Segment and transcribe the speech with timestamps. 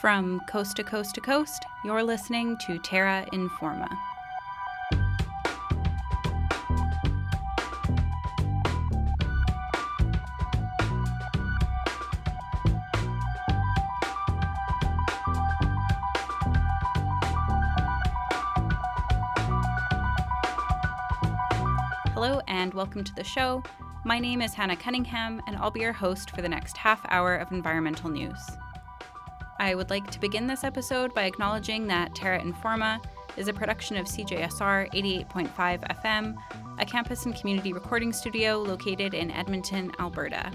[0.00, 3.88] From coast to coast to coast, you're listening to Terra Informa.
[22.12, 23.62] Hello and welcome to the show.
[24.04, 27.36] My name is Hannah Cunningham, and I'll be your host for the next half hour
[27.36, 28.40] of environmental news.
[29.62, 33.00] I would like to begin this episode by acknowledging that Terra Informa
[33.36, 36.36] is a production of CJSR 88.5 FM,
[36.80, 40.50] a campus and community recording studio located in Edmonton, Alberta.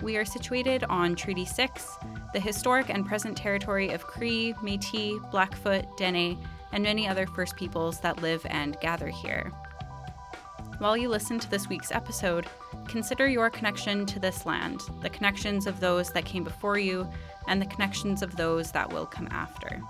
[0.00, 1.98] We are situated on Treaty 6,
[2.32, 6.38] the historic and present territory of Cree, Metis, Blackfoot, Dene,
[6.72, 9.52] and many other First Peoples that live and gather here.
[10.78, 12.46] While you listen to this week's episode,
[12.88, 17.08] consider your connection to this land, the connections of those that came before you,
[17.48, 19.80] and the connections of those that will come after.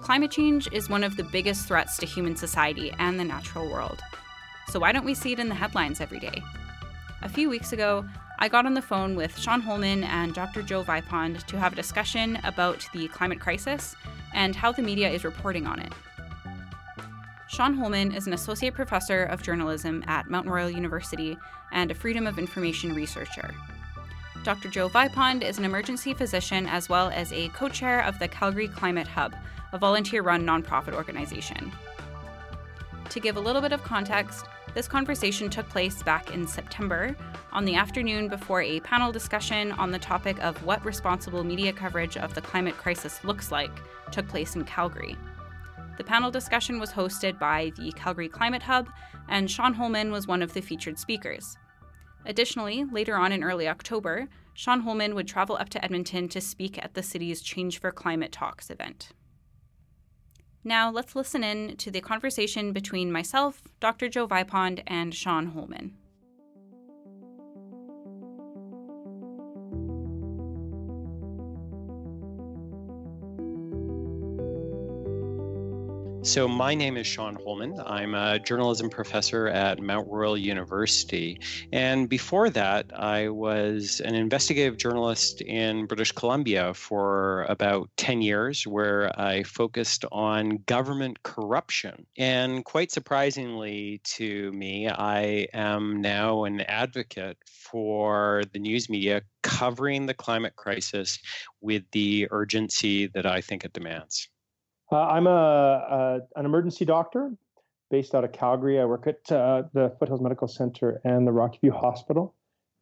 [0.00, 4.00] Climate change is one of the biggest threats to human society and the natural world.
[4.68, 6.42] So, why don't we see it in the headlines every day?
[7.22, 8.04] A few weeks ago,
[8.38, 10.62] I got on the phone with Sean Holman and Dr.
[10.62, 13.94] Joe Vipond to have a discussion about the climate crisis
[14.32, 15.92] and how the media is reporting on it.
[17.60, 21.36] Sean Holman is an associate professor of journalism at Mount Royal University
[21.72, 23.54] and a Freedom of Information researcher.
[24.44, 24.70] Dr.
[24.70, 28.66] Joe Vipond is an emergency physician as well as a co chair of the Calgary
[28.66, 29.36] Climate Hub,
[29.74, 31.70] a volunteer run nonprofit organization.
[33.10, 37.14] To give a little bit of context, this conversation took place back in September
[37.52, 42.16] on the afternoon before a panel discussion on the topic of what responsible media coverage
[42.16, 45.14] of the climate crisis looks like took place in Calgary.
[45.96, 48.88] The panel discussion was hosted by the Calgary Climate Hub,
[49.28, 51.56] and Sean Holman was one of the featured speakers.
[52.26, 56.82] Additionally, later on in early October, Sean Holman would travel up to Edmonton to speak
[56.82, 59.10] at the city's Change for Climate Talks event.
[60.62, 64.08] Now, let's listen in to the conversation between myself, Dr.
[64.08, 65.96] Joe Vipond, and Sean Holman.
[76.22, 77.80] So, my name is Sean Holman.
[77.84, 81.40] I'm a journalism professor at Mount Royal University.
[81.72, 88.66] And before that, I was an investigative journalist in British Columbia for about 10 years,
[88.66, 92.06] where I focused on government corruption.
[92.16, 100.06] And quite surprisingly to me, I am now an advocate for the news media covering
[100.06, 101.18] the climate crisis
[101.60, 104.29] with the urgency that I think it demands.
[104.92, 107.32] Uh, I'm a, a, an emergency doctor
[107.90, 108.80] based out of Calgary.
[108.80, 112.34] I work at uh, the Foothills Medical Center and the Rocky View Hospital.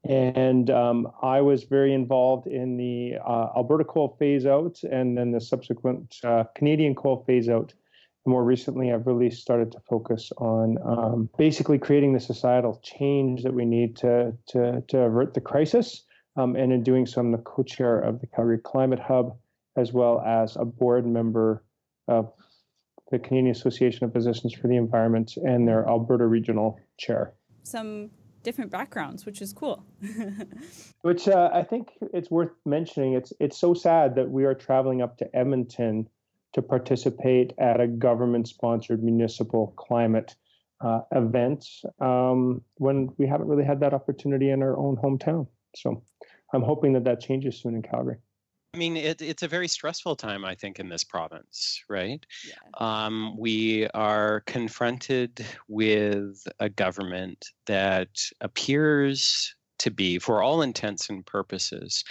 [0.04, 5.32] And um, I was very involved in the uh, Alberta coal phase out and then
[5.32, 7.74] the subsequent uh, Canadian coal phase out.
[8.24, 13.54] More recently, I've really started to focus on um, basically creating the societal change that
[13.54, 16.04] we need to, to, to avert the crisis.
[16.36, 19.36] Um, and in doing so, I'm the co chair of the Calgary Climate Hub,
[19.76, 21.64] as well as a board member
[22.08, 22.32] of
[23.10, 27.32] the Canadian Association of Physicians for the Environment and their Alberta Regional Chair.
[27.62, 28.10] Some
[28.42, 29.84] different backgrounds, which is cool.
[31.02, 33.14] which uh, I think it's worth mentioning.
[33.14, 36.08] It's it's so sad that we are traveling up to Edmonton
[36.54, 40.34] to participate at a government-sponsored municipal climate
[40.80, 41.66] uh, event
[42.00, 45.46] um, when we haven't really had that opportunity in our own hometown.
[45.76, 46.02] So
[46.54, 48.16] I'm hoping that that changes soon in Calgary.
[48.74, 52.24] I mean, it, it's a very stressful time, I think, in this province, right?
[52.46, 52.54] Yeah.
[53.06, 61.24] Um, we are confronted with a government that appears to be, for all intents and
[61.24, 62.04] purposes,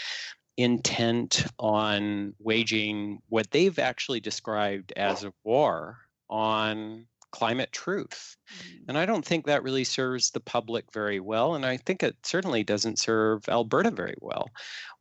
[0.57, 5.97] intent on waging what they've actually described as a war
[6.29, 8.37] on climate truth.
[8.51, 8.83] Mm-hmm.
[8.89, 11.55] And I don't think that really serves the public very well.
[11.55, 14.49] And I think it certainly doesn't serve Alberta very well.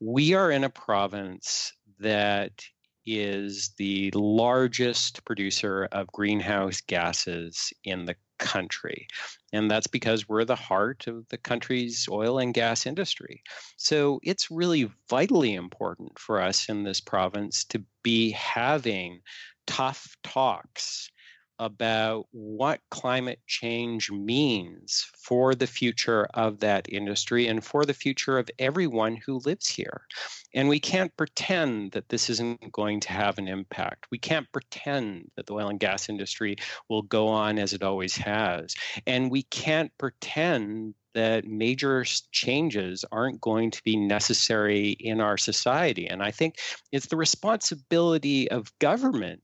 [0.00, 2.64] We are in a province that
[3.06, 9.06] is the largest producer of greenhouse gases in the country.
[9.52, 13.42] And that's because we're the heart of the country's oil and gas industry.
[13.76, 19.20] So it's really vitally important for us in this province to be having
[19.66, 21.10] tough talks
[21.58, 28.38] about what climate change means for the future of that industry and for the future
[28.38, 30.02] of everyone who lives here.
[30.54, 34.06] And we can't pretend that this isn't going to have an impact.
[34.10, 36.56] We can't pretend that the oil and gas industry
[36.88, 38.74] will go on as it always has.
[39.06, 46.06] And we can't pretend that major changes aren't going to be necessary in our society.
[46.06, 46.56] And I think
[46.92, 49.40] it's the responsibility of government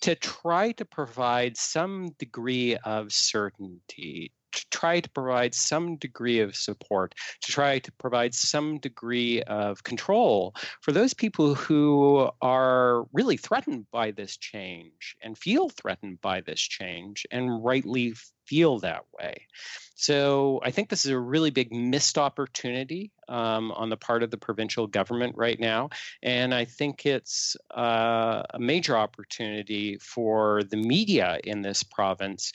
[0.00, 6.56] to try to provide some degree of certainty to try to provide some degree of
[6.56, 13.36] support, to try to provide some degree of control for those people who are really
[13.36, 18.14] threatened by this change and feel threatened by this change and rightly
[18.46, 19.46] feel that way.
[19.94, 24.30] So I think this is a really big missed opportunity um, on the part of
[24.30, 25.90] the provincial government right now.
[26.22, 32.50] And I think it's uh, a major opportunity for the media in this province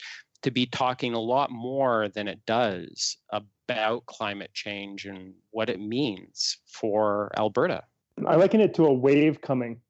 [0.46, 3.16] to be talking a lot more than it does
[3.66, 7.82] about climate change and what it means for Alberta.
[8.24, 9.80] I liken it to a wave coming.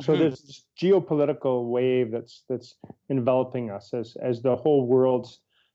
[0.00, 0.22] So mm-hmm.
[0.22, 2.76] there's this geopolitical wave that's that's
[3.10, 5.28] enveloping us as as the whole world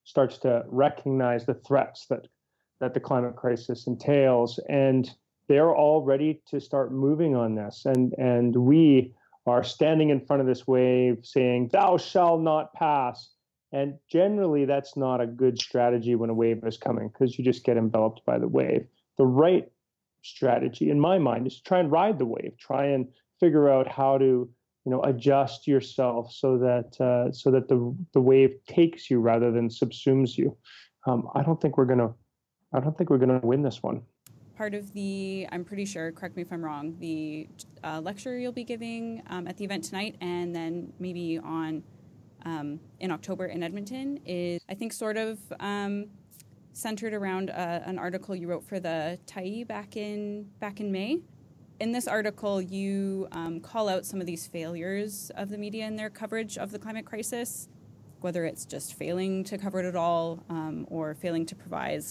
[0.03, 2.27] starts to recognize the threats that
[2.79, 5.11] that the climate crisis entails, and
[5.47, 7.83] they're all ready to start moving on this.
[7.85, 9.13] And and we
[9.45, 13.36] are standing in front of this wave, saying, "Thou shall not pass."
[13.71, 17.65] And generally, that's not a good strategy when a wave is coming because you just
[17.65, 18.87] get enveloped by the wave.
[19.17, 19.69] The right
[20.21, 23.07] strategy, in my mind, is to try and ride the wave, try and
[23.39, 24.49] figure out how to
[24.87, 29.51] you know adjust yourself so that uh, so that the the wave takes you rather
[29.51, 30.55] than subsumes you.
[31.05, 32.13] Um, I don't think we're gonna
[32.73, 34.01] I don't think we're gonna win this one.
[34.55, 36.13] Part of the I'm pretty sure.
[36.13, 36.95] Correct me if I'm wrong.
[36.99, 37.49] The
[37.83, 41.83] uh, lecture you'll be giving um, at the event tonight, and then maybe on
[42.47, 46.05] um, in October in Edmonton is, I think, sort of um,
[46.71, 51.19] centered around uh, an article you wrote for the Tyee back in back in May.
[51.81, 55.97] In this article, you um, call out some of these failures of the media in
[55.97, 57.67] their coverage of the climate crisis,
[58.21, 62.03] whether it's just failing to cover it at all um, or failing to provide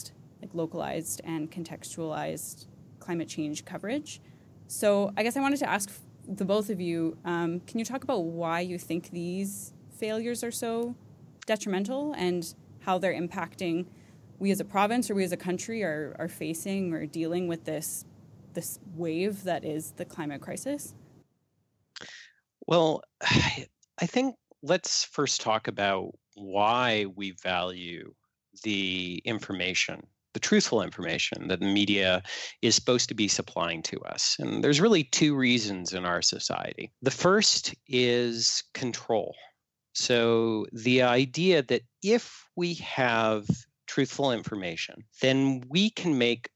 [0.42, 2.66] like localized and contextualized
[3.00, 4.20] climate change coverage.
[4.68, 5.90] So, I guess I wanted to ask
[6.28, 10.50] the both of you: um, Can you talk about why you think these failures are
[10.50, 10.94] so
[11.46, 13.87] detrimental and how they're impacting
[14.38, 17.64] we as a province or we as a country are, are facing or dealing with
[17.64, 18.04] this
[18.54, 20.94] this wave that is the climate crisis?
[22.66, 28.12] Well, I think let's first talk about why we value
[28.62, 32.22] the information, the truthful information that the media
[32.62, 34.37] is supposed to be supplying to us.
[34.38, 36.93] And there's really two reasons in our society.
[37.02, 39.34] The first is control.
[39.96, 43.48] So the idea that if we have
[43.87, 46.50] truthful information, then we can make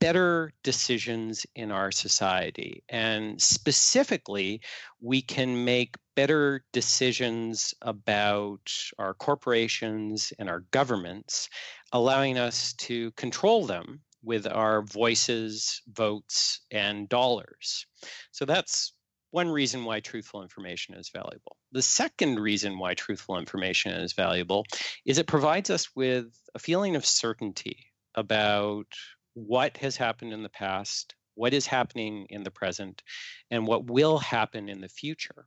[0.00, 2.82] better decisions in our society.
[2.88, 4.62] And specifically,
[5.00, 11.48] we can make better decisions about our corporations and our governments,
[11.92, 17.86] allowing us to control them with our voices, votes, and dollars.
[18.32, 18.94] So that's
[19.30, 21.56] one reason why truthful information is valuable.
[21.72, 24.66] The second reason why truthful information is valuable
[25.04, 28.86] is it provides us with a feeling of certainty about
[29.34, 33.02] what has happened in the past, what is happening in the present,
[33.50, 35.46] and what will happen in the future.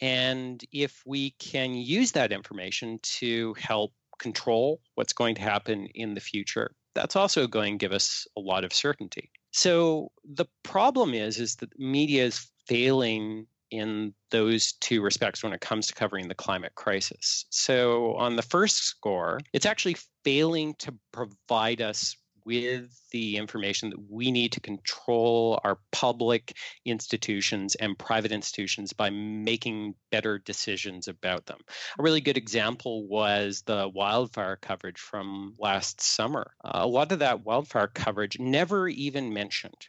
[0.00, 6.14] And if we can use that information to help control what's going to happen in
[6.14, 9.30] the future, that's also going to give us a lot of certainty.
[9.52, 15.60] So the problem is is that media is failing in those two respects when it
[15.60, 17.46] comes to covering the climate crisis.
[17.50, 24.10] So, on the first score, it's actually failing to provide us with the information that
[24.10, 31.46] we need to control our public institutions and private institutions by making better decisions about
[31.46, 31.58] them.
[31.98, 36.52] A really good example was the wildfire coverage from last summer.
[36.64, 39.88] a lot of that wildfire coverage never even mentioned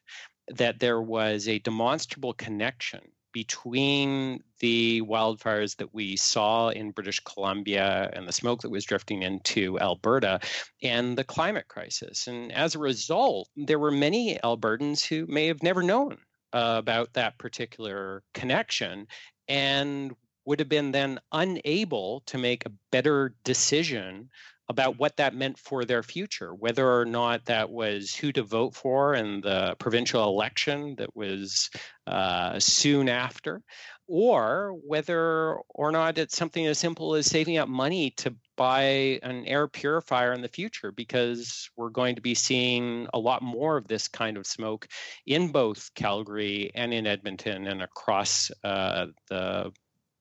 [0.58, 3.02] that there was a demonstrable connection
[3.34, 9.24] between the wildfires that we saw in British Columbia and the smoke that was drifting
[9.24, 10.40] into Alberta
[10.84, 12.28] and the climate crisis.
[12.28, 16.18] And as a result, there were many Albertans who may have never known
[16.54, 19.08] uh, about that particular connection
[19.48, 20.14] and
[20.46, 24.30] would have been then unable to make a better decision
[24.72, 28.74] about what that meant for their future, whether or not that was who to vote
[28.74, 31.70] for in the provincial election that was
[32.08, 33.62] uh, soon after,
[34.08, 39.46] or whether or not it's something as simple as saving up money to buy an
[39.46, 43.88] air purifier in the future because we're going to be seeing a lot more of
[43.90, 44.88] this kind of smoke
[45.26, 49.72] in both Calgary and in Edmonton and across uh, the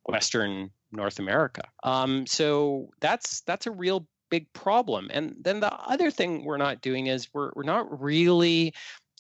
[0.07, 1.62] Western North America.
[1.83, 5.11] Um, so that's that's a real big problem.
[5.13, 8.75] And then the other thing we're not doing is we're, we're not really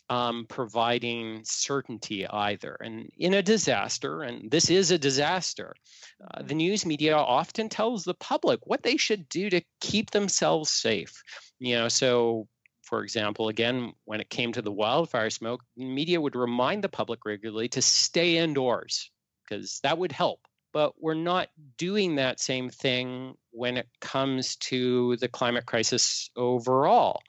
[0.08, 2.76] um, providing certainty either.
[2.80, 5.74] And in a disaster, and this is a disaster,
[6.22, 10.70] uh, the news media often tells the public what they should do to keep themselves
[10.70, 11.22] safe.
[11.60, 12.48] You know, so
[12.82, 17.24] for example, again, when it came to the wildfire smoke, media would remind the public
[17.24, 19.12] regularly to stay indoors
[19.48, 20.40] because that would help.
[20.72, 21.48] But we're not
[21.78, 27.22] doing that same thing when it comes to the climate crisis overall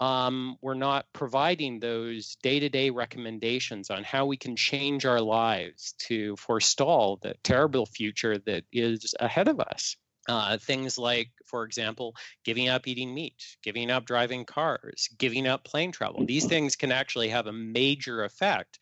[0.00, 5.20] um, we're not providing those day to day recommendations on how we can change our
[5.20, 9.96] lives to forestall the terrible future that is ahead of us.
[10.28, 12.14] Uh, things like, for example,
[12.44, 16.24] giving up eating meat, giving up driving cars, giving up plane travel.
[16.26, 18.78] These things can actually have a major effect.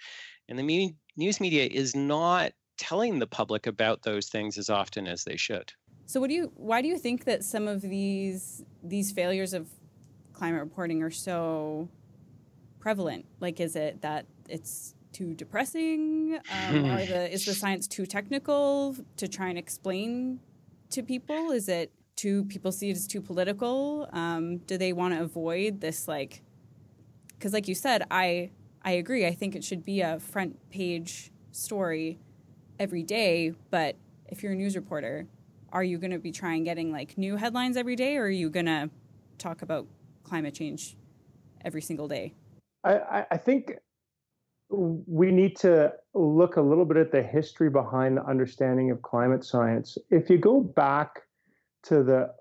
[0.48, 5.06] And the me- news media is not telling the public about those things as often
[5.06, 5.72] as they should.
[6.06, 6.52] So, what do you?
[6.54, 9.68] Why do you think that some of these these failures of
[10.32, 11.88] climate reporting are so
[12.78, 13.26] prevalent?
[13.40, 16.38] Like, is it that it's too depressing?
[16.52, 20.40] Um, the is the science too technical to try and explain
[20.90, 21.50] to people?
[21.50, 24.08] Is it too people see it as too political?
[24.12, 26.42] Um, do they want to avoid this like?
[27.28, 28.50] Because, like you said, I
[28.82, 29.26] I agree.
[29.26, 32.20] I think it should be a front page story
[32.78, 33.54] every day.
[33.70, 33.96] But
[34.28, 35.26] if you're a news reporter,
[35.72, 38.50] are you going to be trying getting like new headlines every day, or are you
[38.50, 38.90] going to
[39.38, 39.86] talk about
[40.24, 40.96] climate change
[41.64, 42.34] every single day?
[42.84, 43.72] I, I think
[44.68, 49.44] we need to look a little bit at the history behind the understanding of climate
[49.44, 49.98] science.
[50.10, 51.22] If you go back
[51.84, 52.32] to the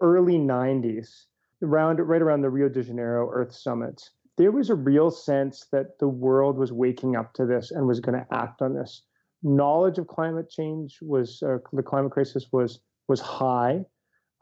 [0.00, 1.24] early 90s,
[1.62, 5.98] around right around the Rio de Janeiro Earth Summit, there was a real sense that
[5.98, 9.02] the world was waking up to this and was going to act on this.
[9.44, 13.84] Knowledge of climate change was uh, the climate crisis was was high.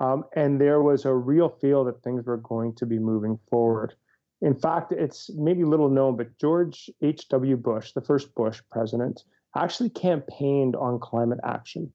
[0.01, 3.95] Um, and there was a real feel that things were going to be moving forward.
[4.41, 7.57] In fact, it's maybe little known, but George H.W.
[7.57, 9.23] Bush, the first Bush president,
[9.57, 11.93] actually campaigned on climate action.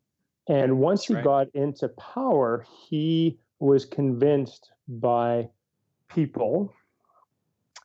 [0.47, 1.23] And once That's he right.
[1.23, 5.49] got into power, he was convinced by
[6.07, 6.73] people,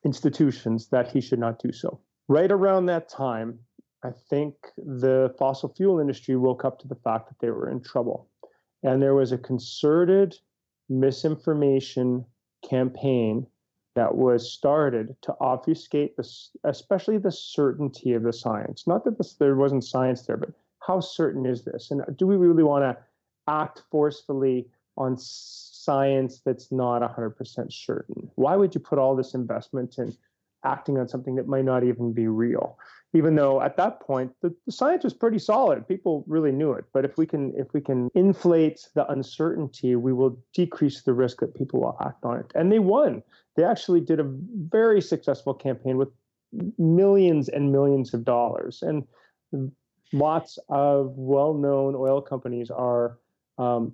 [0.05, 2.01] institutions, that he should not do so.
[2.29, 3.59] Right around that time,
[4.05, 7.81] I think the fossil fuel industry woke up to the fact that they were in
[7.81, 8.29] trouble.
[8.83, 10.39] And there was a concerted
[10.89, 12.25] misinformation
[12.69, 13.47] campaign
[13.95, 18.87] that was started to obfuscate this, especially the certainty of the science.
[18.87, 21.91] Not that this, there wasn't science there, but how certain is this?
[21.91, 22.97] And uh, do we really want to
[23.49, 24.67] act forcefully
[24.97, 28.31] on science that's not 100% certain?
[28.35, 30.17] Why would you put all this investment in
[30.65, 32.79] acting on something that might not even be real?
[33.15, 36.85] even though at that point the, the, science was pretty solid people really knew it.
[36.93, 41.41] But if we can if we can inflate the uncertainty we will decrease the risk
[41.41, 42.53] that people will act on it.
[42.55, 43.23] And they won.
[43.57, 46.09] They actually did a very successful campaign with
[46.79, 48.83] millions and millions of dollars.
[48.83, 49.05] And
[50.13, 53.19] lots of well-known oil companies are
[53.59, 53.93] um,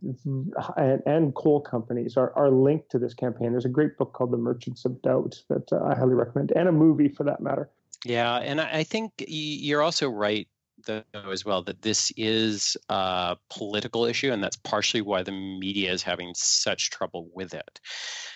[0.77, 3.51] and, and, coal companies are, are linked to this campaign.
[3.51, 6.69] There's a great book called The Merchants of Doubt that uh, I highly recommend, and
[6.69, 7.69] a movie for that matter.
[8.05, 10.47] Yeah, and I think you're also right
[10.87, 15.93] though as well that this is a political issue and that's partially why the media
[15.93, 17.81] is having such trouble with it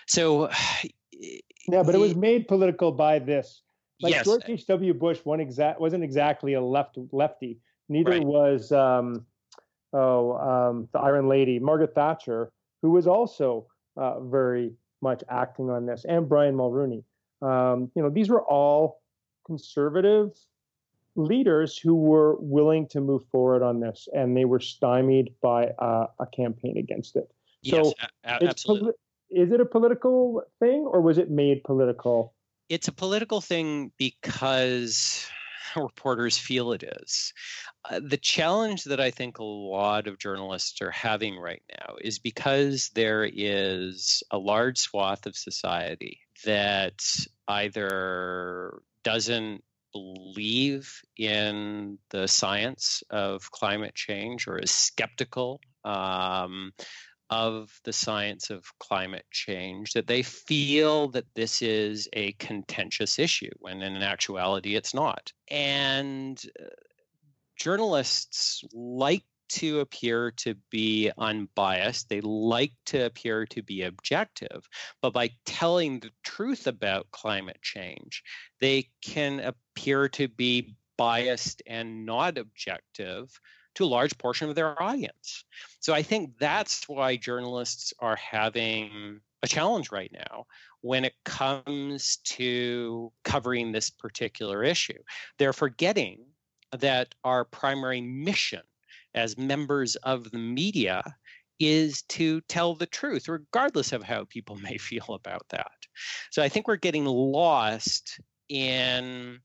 [0.06, 0.50] so
[1.68, 3.62] yeah but it was made political by this
[4.00, 4.24] like yes.
[4.24, 8.24] george h.w bush one exact wasn't exactly a left lefty neither right.
[8.24, 9.24] was um,
[9.92, 15.86] oh um, the iron lady margaret thatcher who was also uh, very much acting on
[15.86, 17.02] this and brian mulroney
[17.42, 19.00] um, you know these were all
[19.44, 20.30] conservative
[21.16, 26.06] leaders who were willing to move forward on this, and they were stymied by uh,
[26.18, 27.30] a campaign against it.
[27.64, 27.94] So yes,
[28.24, 28.92] absolutely.
[29.30, 32.34] is it a political thing, or was it made political?
[32.68, 35.26] It's a political thing because
[35.76, 37.32] reporters feel it is.
[37.88, 42.18] Uh, the challenge that I think a lot of journalists are having right now is
[42.18, 47.02] because there is a large swath of society that
[47.48, 49.62] either doesn't
[49.92, 56.72] believe in the science of climate change or is skeptical um,
[57.32, 63.50] of the science of climate change, that they feel that this is a contentious issue,
[63.58, 65.32] when in actuality it's not.
[65.50, 66.66] And uh,
[67.56, 72.10] journalists like to appear to be unbiased.
[72.10, 74.68] They like to appear to be objective.
[75.00, 78.22] But by telling the truth about climate change,
[78.60, 83.40] they can appear to be biased and not objective
[83.74, 85.44] to a large portion of their audience.
[85.80, 90.46] So I think that's why journalists are having a challenge right now
[90.82, 94.98] when it comes to covering this particular issue.
[95.38, 96.24] They're forgetting
[96.78, 98.62] that our primary mission
[99.14, 101.02] as members of the media
[101.60, 105.70] is to tell the truth, regardless of how people may feel about that.
[106.30, 109.38] So I think we're getting lost in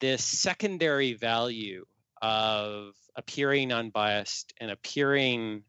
[0.00, 1.84] this secondary value
[2.22, 5.62] of appearing unbiased and appearing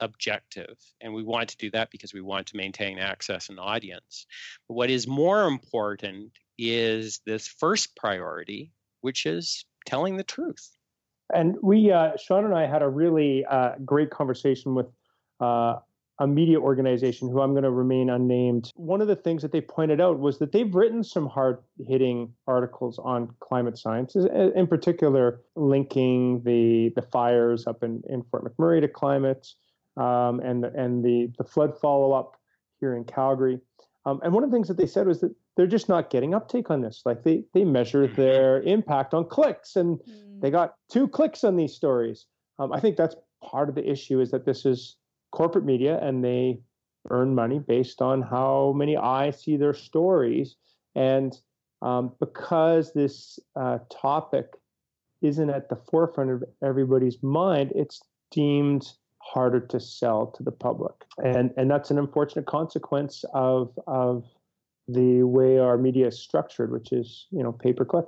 [0.00, 0.76] objective.
[1.00, 4.26] And we want to do that because we want to maintain access and audience.
[4.68, 10.76] But what is more important is this first priority, which is telling the truth.
[11.32, 14.86] And we, uh, Sean and I had a really uh, great conversation with
[15.40, 15.76] uh,
[16.22, 18.70] a media organization who I'm going to remain unnamed.
[18.76, 22.32] One of the things that they pointed out was that they've written some hard hitting
[22.46, 28.80] articles on climate science, in particular, linking the, the fires up in, in Fort McMurray
[28.80, 29.48] to climate
[29.96, 32.36] um, and, and the, the flood follow up
[32.78, 33.58] here in Calgary.
[34.06, 36.34] Um, and one of the things that they said was that they're just not getting
[36.34, 37.02] uptake on this.
[37.04, 38.14] Like they, they measure mm-hmm.
[38.14, 40.40] their impact on clicks, and mm.
[40.40, 42.26] they got two clicks on these stories.
[42.60, 44.96] Um, I think that's part of the issue is that this is
[45.32, 46.60] corporate media and they
[47.10, 50.56] earn money based on how many eyes see their stories.
[50.94, 51.36] And
[51.80, 54.46] um, because this uh, topic
[55.20, 60.94] isn't at the forefront of everybody's mind, it's deemed harder to sell to the public.
[61.24, 64.24] And, and that's an unfortunate consequence of, of
[64.88, 68.06] the way our media is structured, which is, you know, pay per click.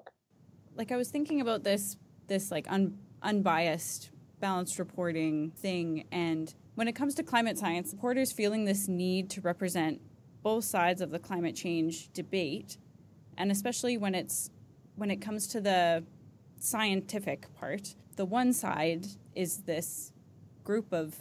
[0.77, 6.89] Like I was thinking about this, this like un, unbiased, balanced reporting thing, and when
[6.89, 10.01] it comes to climate science, supporters feeling this need to represent
[10.43, 12.77] both sides of the climate change debate,
[13.39, 14.51] and especially when it's
[14.97, 16.05] when it comes to the
[16.59, 20.13] scientific part, the one side is this
[20.63, 21.17] group of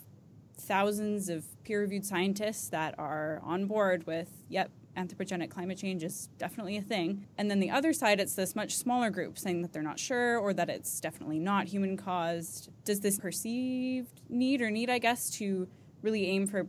[0.56, 6.78] thousands of peer-reviewed scientists that are on board with, yep, anthropogenic climate change is definitely
[6.78, 7.28] a thing.
[7.38, 10.38] And then the other side, it's this much smaller group saying that they're not sure
[10.38, 12.70] or that it's definitely not human caused.
[12.86, 15.68] Does this perceived need or need, I guess, to
[16.02, 16.68] really aim for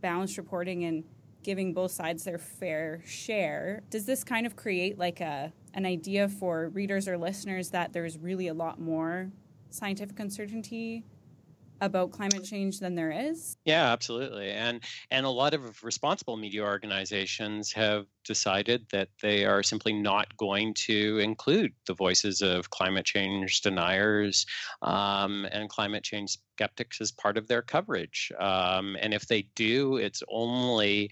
[0.00, 1.04] balanced reporting and
[1.42, 6.28] giving both sides their fair share, does this kind of create like a an idea
[6.28, 9.30] for readers or listeners that there's really a lot more
[9.70, 11.02] scientific uncertainty
[11.82, 13.56] about climate change than there is?
[13.64, 14.50] Yeah, absolutely.
[14.50, 20.36] And and a lot of responsible media organizations have decided that they are simply not
[20.36, 24.44] going to include the voices of climate change deniers
[24.82, 28.32] um, and climate change skeptics as part of their coverage.
[28.40, 31.08] Um, and if they do, it's only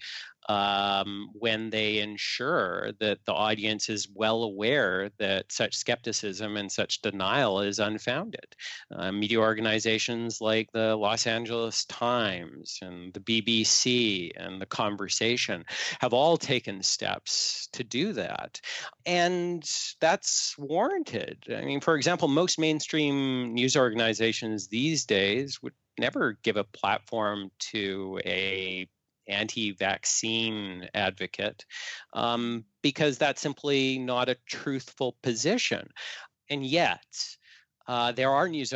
[0.49, 7.01] um, when they ensure that the audience is well aware that such skepticism and such
[7.01, 8.55] denial is unfounded.
[8.95, 15.63] Uh, media organizations like the Los Angeles Times and the BBC and The Conversation
[15.99, 18.59] have all taken steps to do that.
[19.05, 19.63] And
[19.99, 21.45] that's warranted.
[21.55, 27.51] I mean, for example, most mainstream news organizations these days would never give a platform
[27.59, 28.87] to a
[29.27, 31.65] anti-vaccine advocate
[32.13, 35.87] um, because that's simply not a truthful position
[36.49, 37.05] and yet
[37.87, 38.73] uh, there are news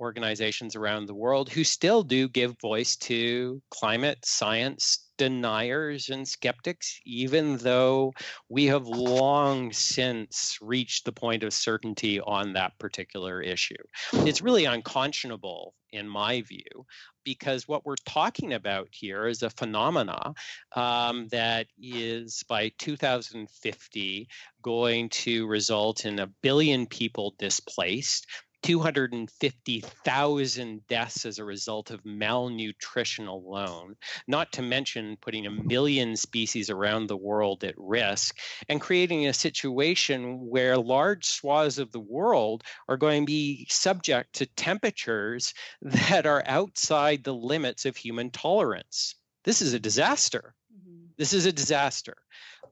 [0.00, 6.98] organizations around the world who still do give voice to climate science deniers and skeptics,
[7.04, 8.12] even though
[8.48, 13.74] we have long since reached the point of certainty on that particular issue.
[14.12, 16.86] It's really unconscionable, in my view,
[17.24, 20.34] because what we're talking about here is a phenomena
[20.76, 24.28] um, that is by 2050
[24.62, 28.26] going to result in a billion people displaced
[28.64, 33.94] 250,000 deaths as a result of malnutrition alone,
[34.26, 38.38] not to mention putting a million species around the world at risk
[38.70, 44.32] and creating a situation where large swaths of the world are going to be subject
[44.32, 49.14] to temperatures that are outside the limits of human tolerance.
[49.44, 50.54] This is a disaster.
[50.72, 51.08] Mm-hmm.
[51.18, 52.16] This is a disaster.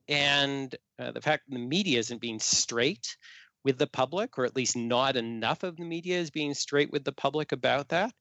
[0.09, 3.14] And uh, the fact that the media isn't being straight
[3.64, 7.05] with the public, or at least not enough of the media is being straight with
[7.05, 8.12] the public about that,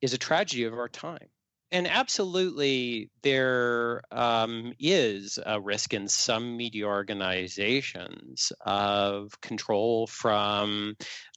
[0.00, 1.28] is a tragedy of our time.
[1.72, 10.94] And absolutely, there um, is a risk in some media organizations of control from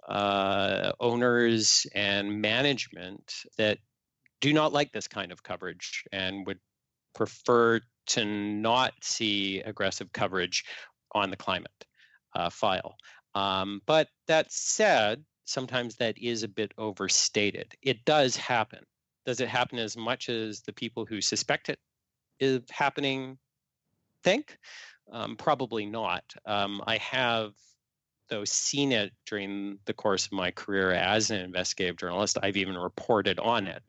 [0.08, 3.80] uh, owners and management that
[4.40, 6.60] do not like this kind of coverage and would
[7.16, 10.66] prefer to not see aggressive coverage
[11.14, 11.72] on the climate
[12.36, 12.96] uh, file.
[13.38, 17.76] Um, but that said, sometimes that is a bit overstated.
[17.84, 18.84] It does happen.
[19.28, 21.78] Does it happen as much as the people who suspect it
[22.40, 23.38] is happening
[24.24, 24.58] think?
[25.12, 26.24] Um, probably not.
[26.48, 27.52] Um, I have,
[28.28, 32.40] though, seen it during the course of my career as an investigative journalist.
[32.42, 33.84] I've even reported on it.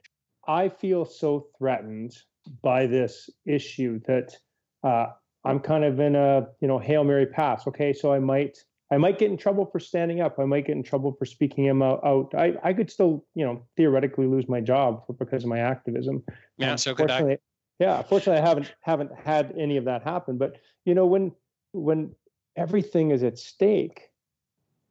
[0.46, 2.14] I feel so threatened
[2.62, 4.36] by this issue that
[4.82, 5.06] uh,
[5.42, 7.66] I'm kind of in a you know hail mary pass.
[7.66, 8.58] Okay, so I might
[8.90, 10.38] I might get in trouble for standing up.
[10.38, 12.00] I might get in trouble for speaking him out.
[12.04, 12.34] out.
[12.34, 16.24] I, I could still, you know, theoretically lose my job for, because of my activism.
[16.56, 17.38] Yeah, um, so could I.
[17.78, 20.38] Yeah, fortunately, I haven't haven't had any of that happen.
[20.38, 21.32] But you know, when
[21.72, 22.14] when
[22.56, 24.10] everything is at stake,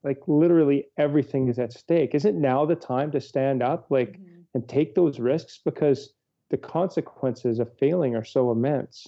[0.03, 4.41] like literally everything is at stake, isn't now the time to stand up, like, mm-hmm.
[4.53, 6.13] and take those risks because
[6.49, 9.07] the consequences of failing are so immense.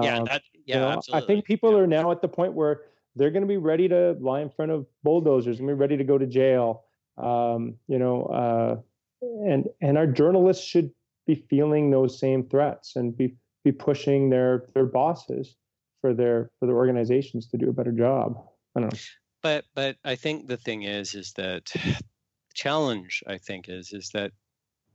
[0.00, 1.24] Yeah, um, that, yeah, you know, absolutely.
[1.24, 1.78] I think people yeah.
[1.78, 2.82] are now at the point where
[3.16, 6.04] they're going to be ready to lie in front of bulldozers and be ready to
[6.04, 6.84] go to jail.
[7.16, 8.76] Um, you know, uh,
[9.22, 10.90] and and our journalists should
[11.26, 15.56] be feeling those same threats and be be pushing their their bosses
[16.00, 18.36] for their for their organizations to do a better job.
[18.76, 18.98] I don't know.
[19.42, 22.00] But but I think the thing is is that the
[22.54, 24.32] challenge I think is is that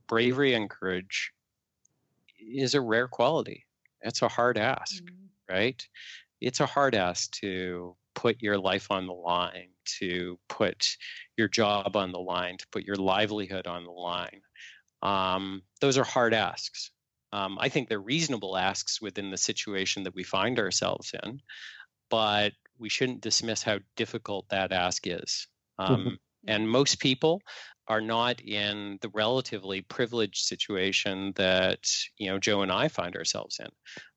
[0.06, 1.32] bravery and courage
[2.38, 3.66] is a rare quality.
[4.00, 5.54] It's a hard ask, mm-hmm.
[5.54, 5.86] right?
[6.40, 10.96] It's a hard ask to put your life on the line, to put
[11.36, 14.40] your job on the line, to put your livelihood on the line.
[15.02, 16.90] Um, those are hard asks.
[17.32, 21.40] Um, I think they're reasonable asks within the situation that we find ourselves in,
[22.10, 25.46] but we shouldn't dismiss how difficult that ask is.
[25.78, 26.14] Um, mm-hmm.
[26.46, 27.40] And most people
[27.88, 31.80] are not in the relatively privileged situation that
[32.18, 33.68] you know Joe and I find ourselves in.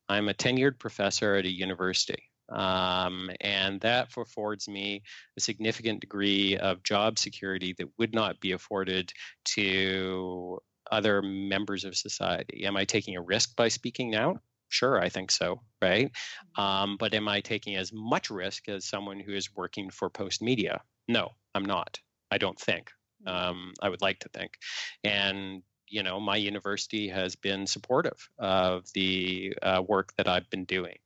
[0.08, 2.24] I'm a tenured professor at a university.
[2.50, 5.04] Um, and that affords me
[5.38, 9.12] a significant degree of job security that would not be afforded
[9.46, 10.60] to
[10.92, 12.66] other members of society.
[12.66, 14.40] Am I taking a risk by speaking now?
[14.70, 16.12] Sure, I think so, right?
[16.12, 16.62] Mm-hmm.
[16.62, 20.80] Um, but am I taking as much risk as someone who is working for Postmedia?
[21.08, 22.00] No, I'm not.
[22.32, 22.92] I don't think.
[23.26, 23.36] Mm-hmm.
[23.36, 24.58] Um, I would like to think.
[25.04, 30.66] And you know, my university has been supportive of the uh, work that I've been
[30.66, 30.98] doing.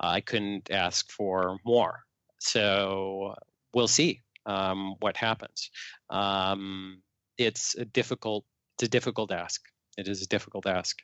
[0.00, 2.04] I couldn't ask for more.
[2.38, 3.34] So
[3.74, 5.70] we'll see um, what happens.
[6.08, 7.02] Um,
[7.38, 8.44] it's a difficult.
[8.76, 9.60] It's a difficult ask.
[9.98, 10.96] It is a difficult ask.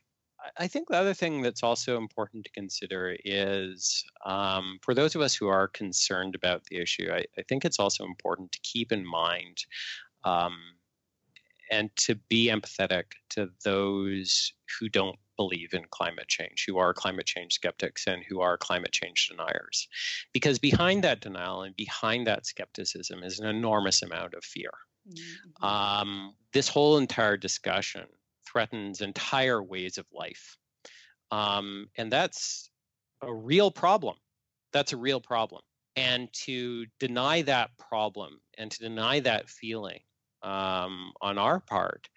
[0.57, 5.21] I think the other thing that's also important to consider is um, for those of
[5.21, 8.93] us who are concerned about the issue, I, I think it's also important to keep
[8.93, 9.59] in mind
[10.25, 10.57] um,
[11.71, 17.27] and to be empathetic to those who don't believe in climate change, who are climate
[17.27, 19.89] change skeptics, and who are climate change deniers.
[20.33, 24.71] Because behind that denial and behind that skepticism is an enormous amount of fear.
[25.09, 25.65] Mm-hmm.
[25.65, 28.07] Um, this whole entire discussion
[28.51, 30.57] threatens entire ways of life.
[31.31, 32.71] Um, and that's
[33.23, 34.17] a real problem.
[34.73, 35.63] That's a real problem.
[35.97, 40.01] And to deny that problem and to deny that feeling
[40.47, 42.09] um, on our part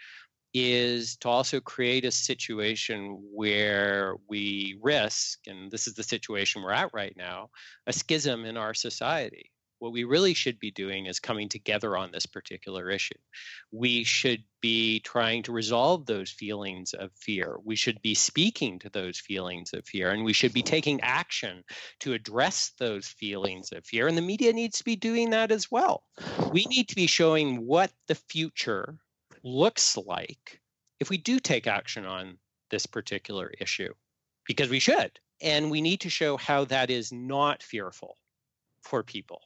[0.54, 6.72] is to also create a situation where we risk, and this is the situation we're
[6.72, 7.50] at right now,
[7.88, 9.52] a schism in our society.
[9.80, 13.18] What we really should be doing is coming together on this particular issue.
[13.72, 17.58] We should be trying to resolve those feelings of fear.
[17.64, 21.64] We should be speaking to those feelings of fear, and we should be taking action
[22.02, 24.10] to address those feelings of fear.
[24.10, 26.04] And the media needs to be doing that as well.
[26.52, 28.98] We need to be showing what the future
[29.44, 30.60] looks like
[31.00, 32.38] if we do take action on
[32.70, 33.94] this particular issue,
[34.46, 35.20] because we should.
[35.42, 38.18] And we need to show how that is not fearful
[38.82, 39.42] for people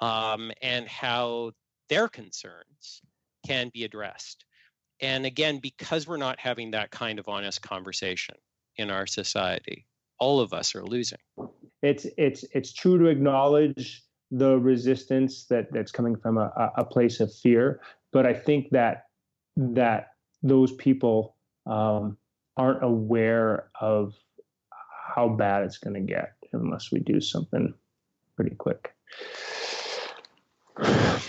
[0.00, 1.52] um, and how
[1.88, 3.02] their concerns
[3.46, 4.44] can be addressed.
[5.00, 8.34] And again, because we're not having that kind of honest conversation
[8.76, 9.86] in our society,
[10.18, 11.18] all of us are losing.
[11.82, 17.20] It's it's it's true to acknowledge the resistance that that's coming from a, a place
[17.20, 17.80] of fear,
[18.12, 19.04] but I think that
[19.56, 20.10] that
[20.42, 21.36] those people
[21.66, 22.16] um,
[22.56, 24.14] aren't aware of
[25.14, 27.74] how bad it's going to get unless we do something
[28.36, 28.94] pretty quick.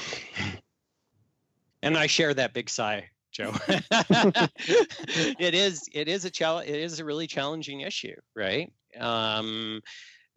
[1.84, 3.54] And I share that big sigh, Joe.
[3.68, 6.70] it is it is a challenge.
[6.70, 8.72] It is a really challenging issue, right?
[9.00, 9.82] Um,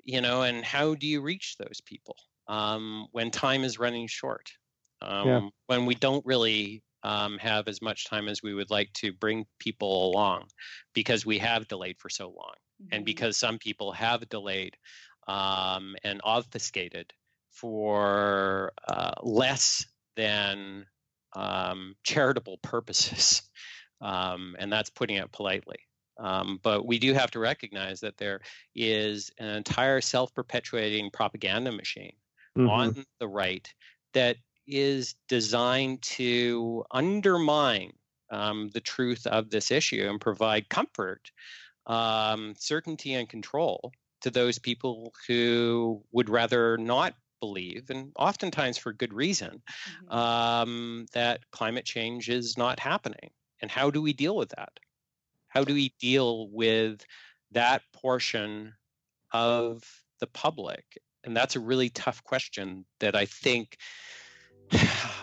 [0.05, 2.16] you know, and how do you reach those people
[2.48, 4.50] um, when time is running short?
[5.03, 5.40] Um, yeah.
[5.66, 9.44] When we don't really um, have as much time as we would like to bring
[9.59, 10.44] people along
[10.94, 12.94] because we have delayed for so long mm-hmm.
[12.94, 14.77] and because some people have delayed
[15.29, 17.12] um, and obfuscated
[17.55, 19.87] for uh, less
[20.17, 20.87] than
[21.35, 23.43] um, charitable purposes.
[24.01, 25.79] Um, and that's putting it politely.
[26.19, 28.40] Um, but we do have to recognize that there
[28.75, 32.12] is an entire self perpetuating propaganda machine
[32.59, 32.69] mm-hmm.
[32.69, 33.73] on the right
[34.12, 34.37] that
[34.67, 37.93] is designed to undermine
[38.31, 41.31] um, the truth of this issue and provide comfort,
[41.87, 48.92] um, certainty, and control to those people who would rather not believe, and oftentimes for
[48.92, 49.62] good reason,
[50.09, 50.16] mm-hmm.
[50.16, 53.30] um, that climate change is not happening.
[53.61, 54.72] And how do we deal with that?
[55.48, 57.04] How do we deal with
[57.52, 58.72] that portion
[59.33, 59.83] of
[60.20, 60.85] the public?
[61.24, 63.76] And that's a really tough question that I think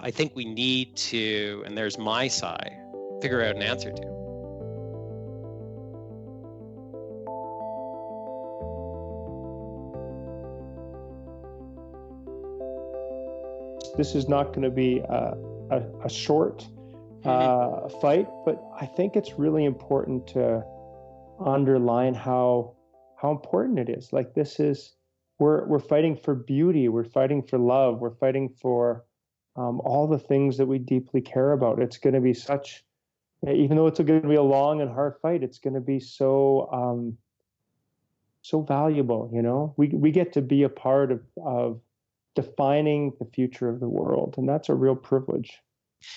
[0.07, 2.77] I think we need to, and there's my side,
[3.21, 4.20] figure out an answer to.
[13.97, 15.35] This is not going to be a,
[15.71, 16.67] a, a short
[17.23, 17.29] mm-hmm.
[17.29, 20.63] uh, fight, but I think it's really important to
[21.43, 22.75] underline how
[23.21, 24.11] how important it is.
[24.11, 24.93] Like this is
[25.39, 29.03] we're we're fighting for beauty, we're fighting for love, we're fighting for
[29.55, 31.81] um, all the things that we deeply care about.
[31.81, 32.83] It's going to be such,
[33.47, 35.99] even though it's going to be a long and hard fight, it's going to be
[35.99, 37.17] so um,
[38.41, 39.29] so valuable.
[39.33, 41.81] You know, we we get to be a part of of
[42.35, 45.59] defining the future of the world, and that's a real privilege.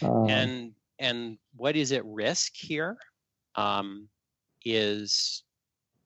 [0.03, 2.96] Um, and and what is at risk here
[3.57, 4.09] um,
[4.64, 5.42] is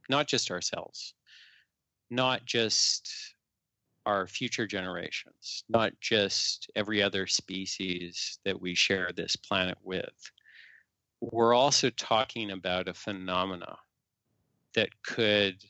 [0.08, 1.14] not just ourselves,
[2.10, 3.10] not just
[4.06, 10.30] our future generations, not just every other species that we share this planet with.
[11.20, 13.76] We're also talking about a phenomena
[14.74, 15.62] that could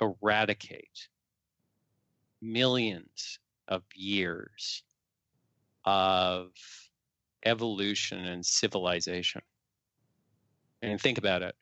[0.00, 1.08] eradicate
[2.42, 4.82] millions of years
[5.84, 6.50] of
[7.44, 9.42] evolution and civilization.
[10.82, 11.54] And think about it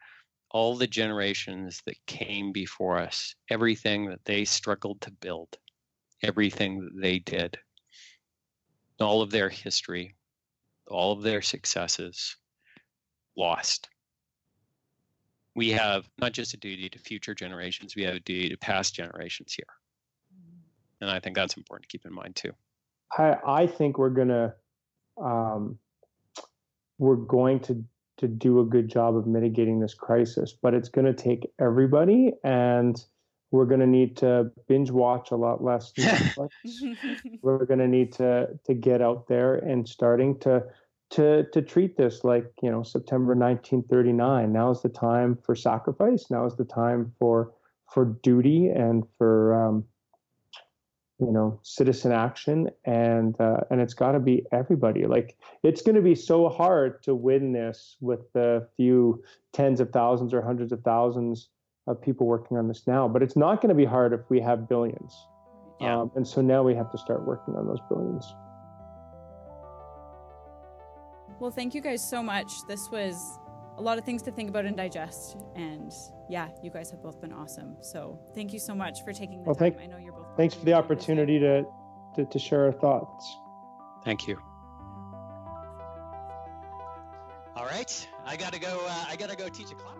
[0.52, 5.56] all the generations that came before us, everything that they struggled to build,
[6.22, 7.58] everything that they did,
[9.00, 10.14] all of their history,
[10.86, 12.36] all of their successes
[13.34, 13.88] lost.
[15.56, 18.94] We have not just a duty to future generations, we have a duty to past
[18.94, 19.64] generations here.
[21.02, 22.52] And I think that's important to keep in mind too.
[23.18, 24.54] I, I think we're gonna
[25.20, 25.78] um,
[26.98, 27.84] we're going to
[28.18, 32.32] to do a good job of mitigating this crisis, but it's going to take everybody
[32.44, 33.04] and
[33.50, 35.92] we're going to need to binge watch a lot less
[37.42, 40.62] we're going to need to to get out there and starting to
[41.10, 46.26] to to treat this like you know September 1939 now is the time for sacrifice.
[46.30, 47.52] Now is the time for
[47.92, 49.84] for duty and for um,
[51.22, 55.94] you know citizen action and uh, and it's got to be everybody like it's going
[55.94, 60.72] to be so hard to win this with the few tens of thousands or hundreds
[60.72, 61.48] of thousands
[61.86, 63.08] of people working on this now.
[63.08, 65.14] But it's not going to be hard if we have billions.
[65.80, 66.00] Yeah.
[66.00, 68.34] Um, and so now we have to start working on those billions.
[71.40, 72.52] Well, thank you guys so much.
[72.68, 73.38] This was
[73.78, 75.36] a lot of things to think about and digest.
[75.56, 75.92] And
[76.28, 77.76] yeah, you guys have both been awesome.
[77.80, 79.72] So thank you so much for taking the well, time.
[79.72, 80.26] Thank, I know you're both.
[80.36, 81.64] Thanks for the opportunity to,
[82.16, 83.36] to, to share our thoughts.
[84.04, 84.38] Thank you.
[87.54, 88.80] All right, I gotta go.
[88.86, 89.96] Uh, I gotta go teach a class.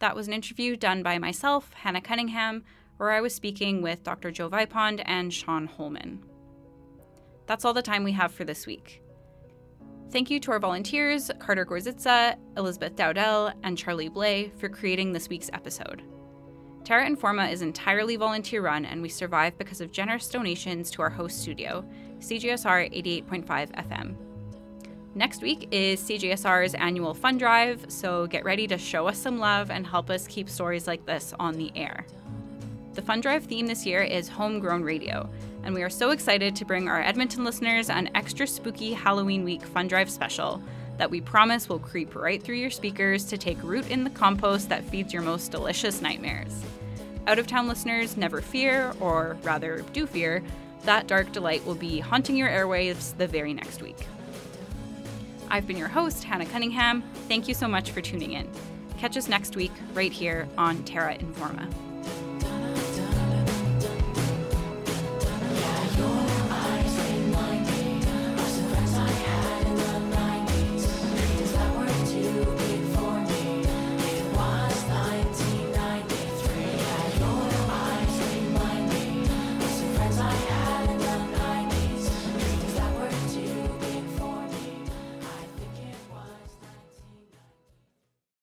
[0.00, 2.64] That was an interview done by myself, Hannah Cunningham,
[2.96, 4.30] where I was speaking with Dr.
[4.30, 6.22] Joe Vipond and Sean Holman.
[7.46, 9.02] That's all the time we have for this week.
[10.10, 15.28] Thank you to our volunteers, Carter Gorzitza, Elizabeth Dowdell, and Charlie Blay, for creating this
[15.28, 16.02] week's episode.
[16.84, 21.10] Terra Informa is entirely volunteer run, and we survive because of generous donations to our
[21.10, 21.84] host studio,
[22.20, 24.16] CJSR 88.5 FM.
[25.16, 29.70] Next week is CJSR's annual fund drive, so get ready to show us some love
[29.70, 32.06] and help us keep stories like this on the air.
[32.94, 35.28] The fund drive theme this year is Homegrown Radio,
[35.64, 39.62] and we are so excited to bring our Edmonton listeners an extra spooky Halloween week
[39.62, 40.62] fund drive special
[40.96, 44.68] that we promise will creep right through your speakers to take root in the compost
[44.68, 46.62] that feeds your most delicious nightmares.
[47.26, 50.44] Out of town listeners, never fear, or rather, do fear,
[50.84, 54.06] that dark delight will be haunting your airwaves the very next week.
[55.50, 57.02] I've been your host, Hannah Cunningham.
[57.26, 58.48] Thank you so much for tuning in.
[58.98, 61.68] Catch us next week right here on Terra Informa.